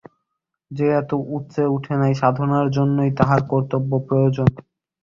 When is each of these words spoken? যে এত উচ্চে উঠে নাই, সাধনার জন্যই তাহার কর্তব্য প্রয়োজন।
যে 0.71 0.85
এত 0.99 1.11
উচ্চে 1.29 1.63
উঠে 1.67 1.93
নাই, 1.97 2.13
সাধনার 2.21 2.67
জন্যই 2.77 3.11
তাহার 3.19 3.41
কর্তব্য 3.49 3.91
প্রয়োজন। 4.07 4.47